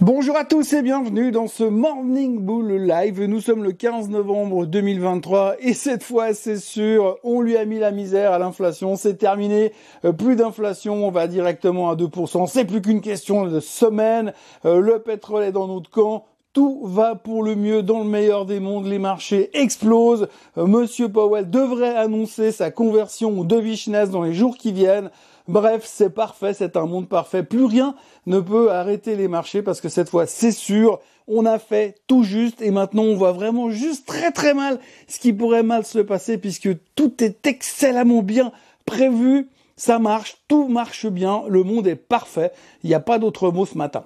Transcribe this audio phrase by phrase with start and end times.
[0.00, 3.20] Bonjour à tous et bienvenue dans ce Morning Bull Live.
[3.24, 7.80] Nous sommes le 15 novembre 2023 et cette fois c'est sûr, on lui a mis
[7.80, 9.72] la misère à l'inflation, c'est terminé,
[10.04, 14.34] euh, plus d'inflation, on va directement à 2%, c'est plus qu'une question de semaine,
[14.64, 18.46] euh, le pétrole est dans notre camp, tout va pour le mieux dans le meilleur
[18.46, 20.28] des mondes, les marchés explosent.
[20.56, 25.10] Euh, Monsieur Powell devrait annoncer sa conversion au devish dans les jours qui viennent.
[25.48, 27.42] Bref, c'est parfait, c'est un monde parfait.
[27.42, 27.94] Plus rien
[28.26, 32.22] ne peut arrêter les marchés parce que cette fois, c'est sûr, on a fait tout
[32.22, 36.00] juste et maintenant on voit vraiment juste très très mal ce qui pourrait mal se
[36.00, 38.52] passer puisque tout est excellemment bien
[38.84, 39.48] prévu.
[39.74, 42.52] Ça marche, tout marche bien, le monde est parfait.
[42.82, 44.04] Il n'y a pas d'autre mot ce matin.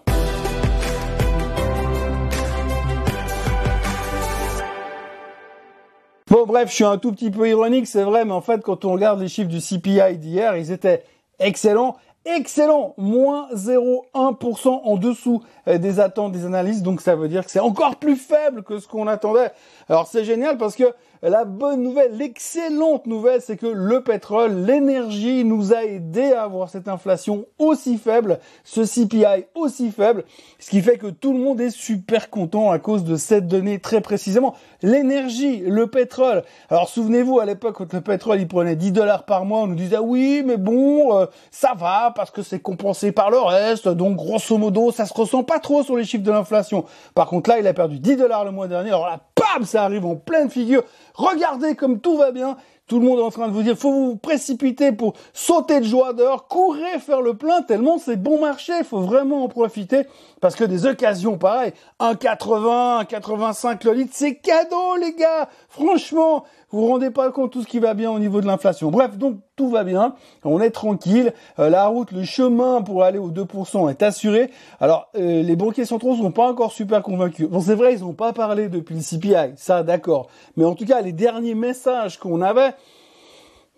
[6.30, 8.84] Bon bref, je suis un tout petit peu ironique, c'est vrai, mais en fait quand
[8.84, 11.02] on regarde les chiffres du CPI d'hier, ils étaient
[11.42, 11.96] excellent.
[12.24, 17.50] Excellent, moins 0,1% en dessous euh, des attentes des analystes, donc ça veut dire que
[17.50, 19.50] c'est encore plus faible que ce qu'on attendait.
[19.88, 20.84] Alors c'est génial parce que
[21.24, 26.68] la bonne nouvelle, l'excellente nouvelle, c'est que le pétrole, l'énergie nous a aidé à avoir
[26.68, 30.24] cette inflation aussi faible, ce CPI aussi faible,
[30.58, 33.78] ce qui fait que tout le monde est super content à cause de cette donnée
[33.78, 34.54] très précisément.
[34.82, 36.42] L'énergie, le pétrole.
[36.70, 39.76] Alors souvenez-vous, à l'époque, quand le pétrole, il prenait 10 dollars par mois, on nous
[39.76, 44.16] disait oui, mais bon, euh, ça va parce que c'est compensé par le reste, donc
[44.16, 46.84] grosso modo, ça se ressent pas trop sur les chiffres de l'inflation.
[47.14, 49.84] Par contre là, il a perdu 10 dollars le mois dernier, alors là, pam, ça
[49.84, 50.82] arrive en pleine figure.
[51.14, 52.56] Regardez comme tout va bien.
[52.92, 55.86] Tout le monde est en train de vous dire, faut vous précipiter pour sauter de
[55.86, 60.02] joie d'heure, courez faire le plein tellement c'est bon marché, faut vraiment en profiter
[60.42, 65.48] parce que des occasions pareilles, 1,80, 1,85 le litre, c'est cadeau les gars.
[65.70, 68.90] Franchement, vous vous rendez pas compte tout ce qui va bien au niveau de l'inflation.
[68.90, 70.14] Bref, donc tout va bien,
[70.44, 74.50] on est tranquille, euh, la route, le chemin pour aller aux 2% est assuré.
[74.80, 77.48] Alors, euh, les banquiers centraux sont pas encore super convaincus.
[77.48, 80.28] Bon, c'est vrai, ils n'ont pas parlé depuis le CPI, ça d'accord.
[80.56, 82.72] Mais en tout cas, les derniers messages qu'on avait,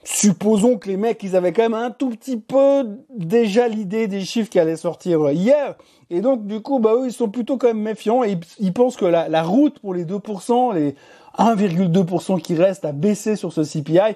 [0.04, 4.20] supposons que les mecs, ils avaient quand même un tout petit peu déjà l'idée des
[4.20, 5.76] chiffres qui allaient sortir hier.
[6.10, 8.97] Et donc, du coup, bah, eux, ils sont plutôt quand même méfiants et ils pensent
[8.97, 10.94] que la, la route pour les 2%, les
[11.38, 14.15] 1,2% qui restent à baisser sur ce CPI,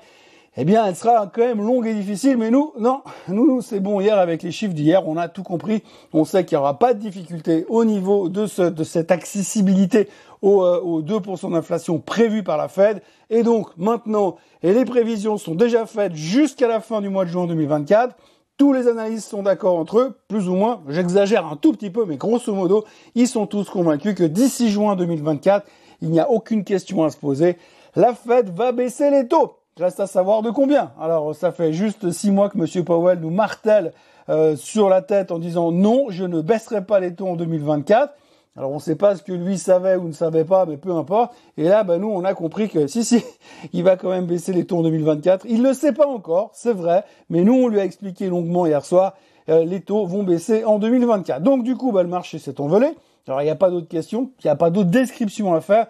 [0.60, 2.36] eh bien, elle sera quand même longue et difficile.
[2.36, 4.00] Mais nous, non, nous, c'est bon.
[4.00, 5.84] Hier, avec les chiffres d'hier, on a tout compris.
[6.12, 10.08] On sait qu'il n'y aura pas de difficulté au niveau de, ce, de cette accessibilité
[10.42, 13.02] aux, euh, aux 2% d'inflation prévue par la Fed.
[13.30, 17.30] Et donc, maintenant, et les prévisions sont déjà faites jusqu'à la fin du mois de
[17.30, 18.16] juin 2024.
[18.56, 20.82] Tous les analystes sont d'accord entre eux, plus ou moins.
[20.88, 24.96] J'exagère un tout petit peu, mais grosso modo, ils sont tous convaincus que d'ici juin
[24.96, 25.64] 2024,
[26.02, 27.56] il n'y a aucune question à se poser.
[27.94, 29.57] La Fed va baisser les taux.
[29.78, 30.90] Reste à savoir de combien.
[31.00, 32.84] Alors, ça fait juste six mois que M.
[32.84, 33.92] Powell nous martèle
[34.28, 38.12] euh, sur la tête en disant non, je ne baisserai pas les taux en 2024.
[38.56, 40.90] Alors on ne sait pas ce que lui savait ou ne savait pas, mais peu
[40.90, 41.32] importe.
[41.56, 43.22] Et là, ben, nous, on a compris que si, si,
[43.72, 45.46] il va quand même baisser les taux en 2024.
[45.48, 48.66] Il ne le sait pas encore, c'est vrai, mais nous, on lui a expliqué longuement
[48.66, 49.14] hier soir,
[49.48, 51.40] euh, les taux vont baisser en 2024.
[51.40, 52.88] Donc du coup, ben, le marché s'est envolé.
[53.28, 55.86] Alors il n'y a pas d'autres questions, il n'y a pas d'autres descriptions à faire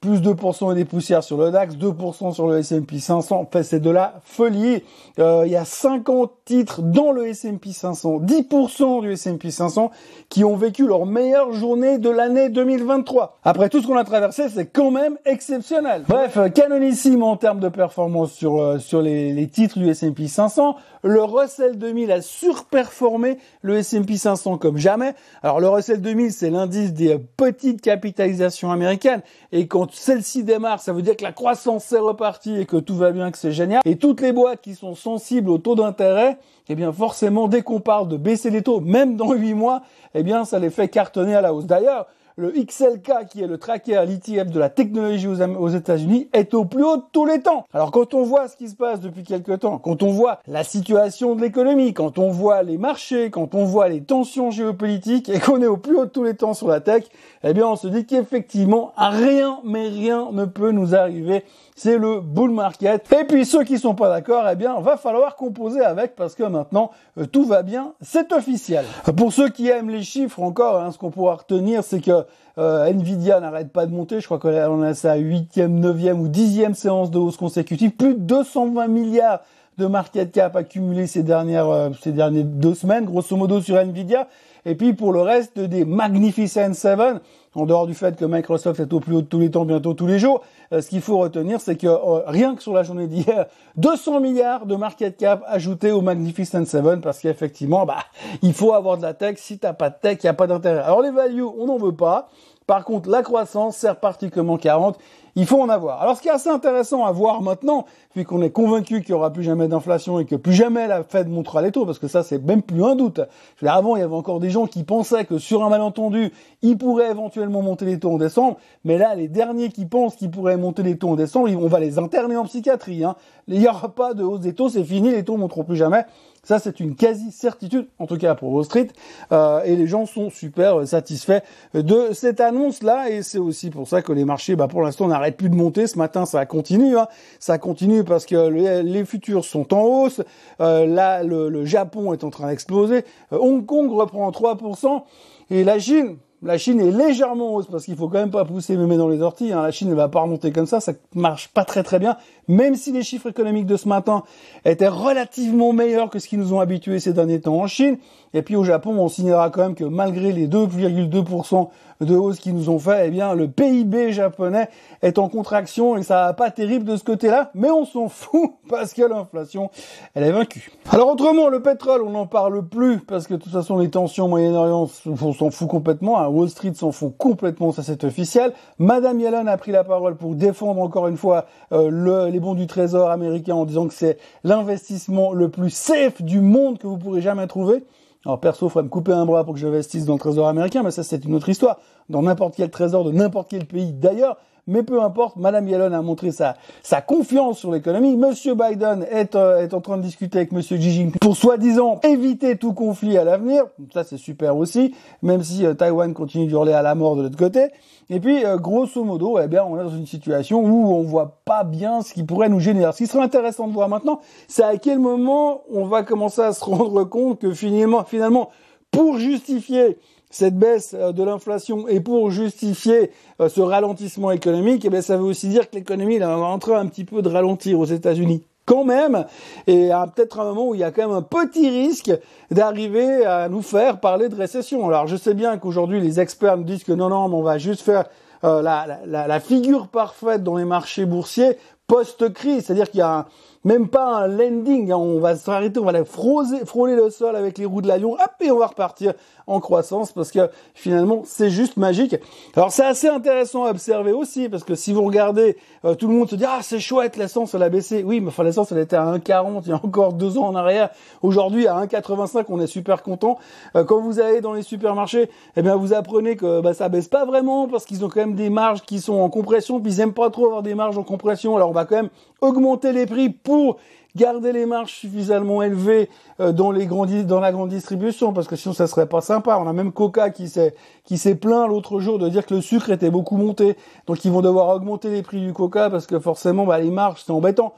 [0.00, 3.48] plus 2% et des poussières sur le DAX, 2% sur le S&P 500.
[3.48, 4.84] Enfin, c'est de la folie.
[5.18, 9.90] Euh, il y a 50 titres dans le S&P 500, 10% du S&P 500
[10.28, 13.38] qui ont vécu leur meilleure journée de l'année 2023.
[13.42, 16.04] Après tout ce qu'on a traversé, c'est quand même exceptionnel.
[16.08, 20.28] Bref, euh, canonissime en termes de performance sur euh, sur les, les titres du S&P
[20.28, 20.76] 500.
[21.02, 25.14] Le Russell 2000 a surperformé le S&P 500 comme jamais.
[25.42, 31.02] Alors le Russell 2000, c'est l'indice des petites capitalisations américaines et celle-ci démarre, ça veut
[31.02, 33.80] dire que la croissance est repartie et que tout va bien, que c'est génial.
[33.84, 36.38] Et toutes les boîtes qui sont sensibles au taux d'intérêt,
[36.68, 39.82] eh bien forcément, dès qu'on parle de baisser les taux, même dans 8 mois,
[40.14, 41.66] eh bien ça les fait cartonner à la hausse.
[41.66, 42.06] D'ailleurs,
[42.38, 46.84] le XLK, qui est le tracker l'ETF de la technologie aux, États-Unis, est au plus
[46.84, 47.66] haut de tous les temps.
[47.74, 50.62] Alors quand on voit ce qui se passe depuis quelques temps, quand on voit la
[50.62, 55.40] situation de l'économie, quand on voit les marchés, quand on voit les tensions géopolitiques et
[55.40, 57.06] qu'on est au plus haut de tous les temps sur la tech,
[57.42, 61.42] eh bien on se dit qu'effectivement rien, mais rien ne peut nous arriver.
[61.80, 63.06] C'est le bull market.
[63.12, 66.42] Et puis ceux qui sont pas d'accord, eh bien va falloir composer avec parce que
[66.42, 68.84] maintenant euh, tout va bien, c'est officiel.
[69.16, 72.24] Pour ceux qui aiment les chiffres encore, hein, ce qu'on pourra retenir, c'est que
[72.58, 74.20] euh, Nvidia n'arrête pas de monter.
[74.20, 77.92] Je crois qu'on a sa huitième, neuvième ou dixième séance de hausse consécutive.
[77.92, 79.38] Plus de 220 milliards
[79.78, 84.26] de market cap accumulé ces dernières, euh, ces dernières deux semaines, grosso modo sur Nvidia.
[84.66, 87.20] Et puis pour le reste des Magnificent Seven,
[87.54, 89.94] en dehors du fait que Microsoft est au plus haut de tous les temps, bientôt
[89.94, 92.82] tous les jours, euh, ce qu'il faut retenir, c'est que euh, rien que sur la
[92.82, 93.46] journée d'hier,
[93.76, 97.98] 200 milliards de market cap ajoutés au Magnificent Seven, parce qu'effectivement, bah,
[98.42, 99.38] il faut avoir de la tech.
[99.38, 100.80] Si t'as pas de tech, il n'y a pas d'intérêt.
[100.80, 102.28] Alors les values, on n'en veut pas.
[102.68, 103.86] Par contre, la croissance,
[104.30, 104.98] comme en 40.
[105.36, 106.02] Il faut en avoir.
[106.02, 109.12] Alors, ce qui est assez intéressant à voir maintenant, vu qu'on est convaincu qu'il y
[109.14, 112.08] aura plus jamais d'inflation et que plus jamais la Fed montera les taux, parce que
[112.08, 113.20] ça, c'est même plus un doute.
[113.56, 115.70] Je veux dire, avant, il y avait encore des gens qui pensaient que sur un
[115.70, 116.30] malentendu,
[116.60, 118.58] ils pourraient éventuellement monter les taux en décembre.
[118.84, 121.80] Mais là, les derniers qui pensent qu'ils pourraient monter les taux en décembre, on va
[121.80, 123.02] les interner en psychiatrie.
[123.04, 123.14] Hein.
[123.46, 126.04] Il n'y aura pas de hausse des taux, c'est fini, les taux monteront plus jamais.
[126.48, 128.88] Ça, c'est une quasi-certitude, en tout cas pour Wall Street.
[129.32, 131.42] Euh, et les gens sont super satisfaits
[131.74, 133.10] de cette annonce-là.
[133.10, 135.86] Et c'est aussi pour ça que les marchés, bah, pour l'instant, n'arrêtent plus de monter.
[135.86, 136.96] Ce matin, ça continue.
[136.96, 137.06] Hein.
[137.38, 140.22] Ça continue parce que les, futurs sont en hausse.
[140.62, 143.04] Euh, là, le, Japon est en train d'exploser.
[143.34, 145.02] Euh, Hong Kong reprend 3%.
[145.50, 148.76] Et la Chine, la Chine est légèrement hausse parce qu'il faut quand même pas pousser
[148.76, 149.52] mémé dans les orties.
[149.52, 149.62] Hein.
[149.62, 152.16] La Chine ne va pas remonter comme ça, ça marche pas très très bien.
[152.46, 154.22] Même si les chiffres économiques de ce matin
[154.64, 157.98] étaient relativement meilleurs que ce qui nous ont habitués ces derniers temps en Chine.
[158.34, 161.68] Et puis au Japon, on signera quand même que malgré les 2,2%
[162.00, 164.68] de hausse qu'ils nous ont fait, eh bien le PIB japonais
[165.02, 168.52] est en contraction et ça va pas terrible de ce côté-là, mais on s'en fout
[168.68, 169.70] parce que l'inflation,
[170.14, 170.70] elle est vaincue.
[170.90, 174.26] Alors autrement, le pétrole, on n'en parle plus parce que de toute façon les tensions
[174.26, 176.18] au Moyen-Orient, on s'en fout complètement.
[176.18, 176.28] Hein.
[176.28, 178.52] Wall Street s'en fout complètement, ça c'est officiel.
[178.78, 182.66] Madame Yellen a pris la parole pour défendre encore une fois euh, les bons du
[182.66, 187.20] Trésor américain en disant que c'est l'investissement le plus safe du monde que vous pourrez
[187.20, 187.84] jamais trouver.
[188.28, 190.82] Alors perso, il faudrait me couper un bras pour que j'investisse dans le trésor américain,
[190.82, 191.78] mais ça c'est une autre histoire.
[192.10, 194.36] Dans n'importe quel trésor de n'importe quel pays d'ailleurs,
[194.68, 198.16] mais peu importe, Madame Yellen a montré sa, sa confiance sur l'économie.
[198.16, 202.00] Monsieur Biden est, euh, est en train de discuter avec Monsieur Xi Jinping pour soi-disant
[202.04, 203.64] éviter tout conflit à l'avenir.
[203.92, 207.38] Ça, c'est super aussi, même si euh, Taïwan continue d'hurler à la mort de l'autre
[207.38, 207.70] côté.
[208.10, 211.40] Et puis, euh, grosso modo, eh bien, on est dans une situation où on voit
[211.46, 212.86] pas bien ce qui pourrait nous gêner.
[212.92, 216.52] ce qui serait intéressant de voir maintenant, c'est à quel moment on va commencer à
[216.52, 218.50] se rendre compte que finalement, finalement
[218.90, 219.98] pour justifier
[220.30, 225.24] cette baisse euh, de l'inflation et pour justifier euh, ce ralentissement économique, eh ça veut
[225.24, 228.84] aussi dire que l'économie est en train un petit peu de ralentir aux États-Unis quand
[228.84, 229.24] même,
[229.66, 232.12] et à peut-être un moment où il y a quand même un petit risque
[232.50, 234.86] d'arriver à nous faire parler de récession.
[234.86, 237.56] Alors je sais bien qu'aujourd'hui les experts nous disent que non, non, mais on va
[237.56, 238.04] juste faire
[238.44, 241.56] euh, la, figure parfaite dans les marchés boursiers
[241.88, 243.26] post-crise, c'est-à-dire qu'il y a
[243.64, 244.96] même pas un landing, hein.
[244.96, 248.30] on va s'arrêter, on va aller frôler le sol avec les roues de l'avion, hop,
[248.40, 249.14] et on va repartir
[249.48, 252.16] en croissance parce que finalement c'est juste magique.
[252.54, 256.14] Alors c'est assez intéressant à observer aussi parce que si vous regardez, euh, tout le
[256.14, 258.04] monde se dit ah c'est chouette l'essence elle a baissé.
[258.04, 260.54] Oui, mais enfin l'essence elle était à 1,40 il y a encore deux ans en
[260.54, 260.90] arrière.
[261.22, 263.38] Aujourd'hui à 1,85 on est super content.
[263.74, 267.08] Euh, quand vous allez dans les supermarchés, eh bien vous apprenez que bah, ça baisse
[267.08, 270.00] pas vraiment parce qu'ils ont quand même des marges qui sont en compression puis ils
[270.00, 271.56] aiment pas trop avoir des marges en compression.
[271.78, 273.78] Va quand même augmenter les prix pour
[274.16, 276.08] garder les marges suffisamment élevées
[276.40, 276.86] euh, dans les
[277.24, 279.58] dans la grande distribution parce que sinon ça serait pas sympa.
[279.60, 282.60] On a même Coca qui s'est qui s'est plaint l'autre jour de dire que le
[282.60, 283.76] sucre était beaucoup monté,
[284.06, 287.22] donc ils vont devoir augmenter les prix du Coca parce que forcément bah, les marges
[287.24, 287.74] c'est embêtant.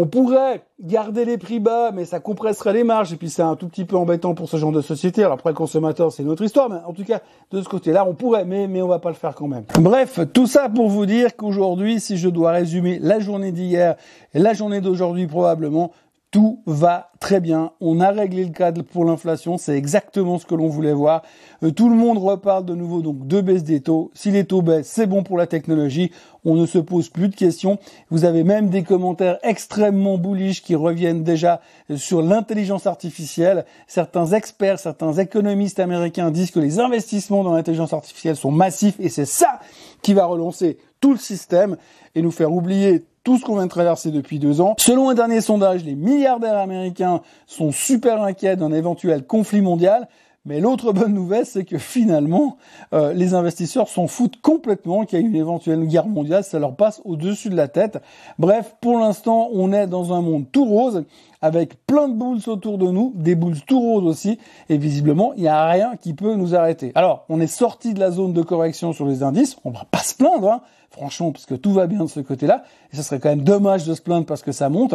[0.00, 3.56] On pourrait garder les prix bas, mais ça compresserait les marges, et puis c'est un
[3.56, 5.24] tout petit peu embêtant pour ce genre de société.
[5.24, 7.18] Alors après, le consommateur, c'est une autre histoire, mais en tout cas,
[7.50, 9.64] de ce côté-là, on pourrait, mais, mais on va pas le faire quand même.
[9.80, 13.96] Bref, tout ça pour vous dire qu'aujourd'hui, si je dois résumer la journée d'hier
[14.34, 15.90] et la journée d'aujourd'hui probablement,
[16.30, 17.72] tout va très bien.
[17.80, 19.56] On a réglé le cadre pour l'inflation.
[19.56, 21.22] C'est exactement ce que l'on voulait voir.
[21.62, 24.10] Euh, tout le monde reparle de nouveau donc de baisse des taux.
[24.14, 26.12] Si les taux baissent, c'est bon pour la technologie.
[26.44, 27.78] On ne se pose plus de questions.
[28.10, 31.60] Vous avez même des commentaires extrêmement bullish qui reviennent déjà
[31.96, 33.64] sur l'intelligence artificielle.
[33.86, 39.08] Certains experts, certains économistes américains disent que les investissements dans l'intelligence artificielle sont massifs et
[39.08, 39.60] c'est ça
[40.02, 41.76] qui va relancer tout le système
[42.14, 44.74] et nous faire oublier tout ce qu'on vient de traverser depuis deux ans.
[44.78, 50.08] Selon un dernier sondage, les milliardaires américains sont super inquiets d'un éventuel conflit mondial.
[50.44, 52.56] Mais l'autre bonne nouvelle, c'est que finalement,
[52.94, 56.74] euh, les investisseurs s'en foutent complètement qu'il y ait une éventuelle guerre mondiale, ça leur
[56.74, 57.98] passe au-dessus de la tête.
[58.38, 61.04] Bref, pour l'instant, on est dans un monde tout rose,
[61.42, 65.42] avec plein de boules autour de nous, des boules tout roses aussi, et visiblement, il
[65.42, 66.92] n'y a rien qui peut nous arrêter.
[66.94, 69.98] Alors, on est sorti de la zone de correction sur les indices, on va pas
[69.98, 73.20] se plaindre, hein, franchement, parce que tout va bien de ce côté-là, et ce serait
[73.20, 74.94] quand même dommage de se plaindre parce que ça monte,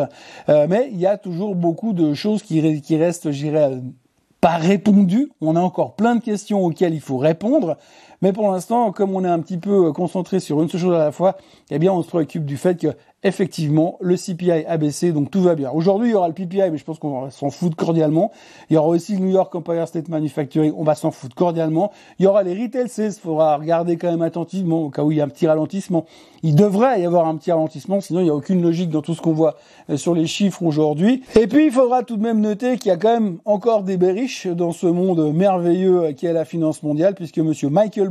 [0.50, 3.72] euh, mais il y a toujours beaucoup de choses qui, qui restent, j'irais,
[4.44, 5.32] pas répondu.
[5.40, 7.78] On a encore plein de questions auxquelles il faut répondre.
[8.24, 11.00] Mais pour l'instant, comme on est un petit peu concentré sur une seule chose à
[11.00, 11.36] la fois,
[11.70, 15.42] eh bien, on se préoccupe du fait que effectivement, le CPI a baissé, donc tout
[15.42, 15.72] va bien.
[15.72, 18.32] Aujourd'hui, il y aura le PPI, mais je pense qu'on va s'en foutre cordialement.
[18.70, 21.92] Il y aura aussi le New York Empire State Manufacturing, on va s'en foutre cordialement.
[22.20, 25.18] Il y aura les retail sales, faudra regarder quand même attentivement au cas où il
[25.18, 26.06] y a un petit ralentissement.
[26.44, 29.14] Il devrait y avoir un petit ralentissement, sinon il n'y a aucune logique dans tout
[29.14, 29.56] ce qu'on voit
[29.90, 31.24] euh, sur les chiffres aujourd'hui.
[31.40, 33.96] Et puis, il faudra tout de même noter qu'il y a quand même encore des
[33.96, 38.10] bearish dans ce monde merveilleux qui est la finance mondiale, puisque monsieur Michael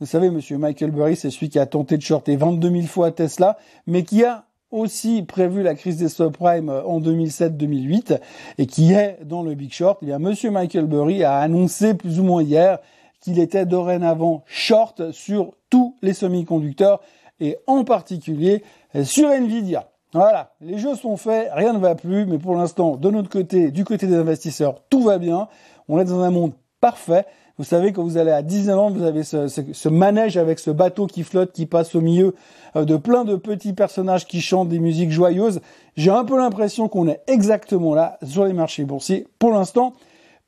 [0.00, 3.10] Vous savez, monsieur Michael Burry, c'est celui qui a tenté de shorter 22 000 fois
[3.10, 8.20] Tesla, mais qui a aussi prévu la crise des subprimes en 2007-2008
[8.58, 12.24] et qui est dans le Big Short, eh Monsieur Michael Burry a annoncé plus ou
[12.24, 12.78] moins hier
[13.20, 17.00] qu'il était dorénavant short sur tous les semi-conducteurs
[17.40, 18.62] et en particulier
[19.04, 19.88] sur Nvidia.
[20.12, 23.70] Voilà, les jeux sont faits, rien ne va plus, mais pour l'instant, de notre côté,
[23.70, 25.48] du côté des investisseurs, tout va bien.
[25.88, 27.26] On est dans un monde parfait.
[27.58, 31.24] Vous savez, quand vous allez à Disneyland, vous avez ce, manège avec ce bateau qui
[31.24, 32.36] flotte, qui passe au milieu
[32.76, 35.60] euh, de plein de petits personnages qui chantent des musiques joyeuses.
[35.96, 39.92] J'ai un peu l'impression qu'on est exactement là sur les marchés boursiers pour l'instant,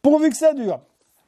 [0.02, 0.78] pourvu que ça dure.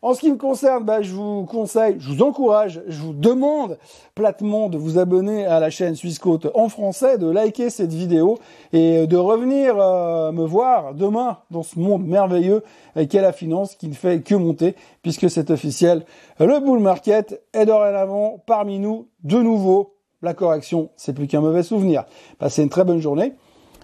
[0.05, 3.79] En ce qui me concerne, bah, je vous conseille, je vous encourage, je vous demande
[4.17, 8.39] platement de vous abonner à la chaîne Suisse Côte en français, de liker cette vidéo
[8.73, 12.65] et de revenir euh, me voir demain dans ce monde merveilleux
[13.09, 16.05] qu'est la finance qui ne fait que monter puisque c'est officiel.
[16.41, 19.95] Le bull market est dorénavant parmi nous de nouveau.
[20.21, 22.05] La correction, c'est plus qu'un mauvais souvenir.
[22.41, 23.35] Passez une très bonne journée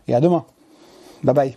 [0.08, 0.44] et à demain.
[1.22, 1.56] Bye bye.